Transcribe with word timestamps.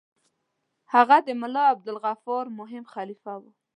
هغه 0.93 1.17
د 1.27 1.29
ملا 1.41 1.63
عبدالغفور 1.73 2.45
مهم 2.59 2.83
خلیفه 2.93 3.33
وو. 3.41 3.51